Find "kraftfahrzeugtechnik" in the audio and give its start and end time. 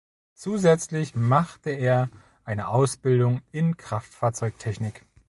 3.77-5.05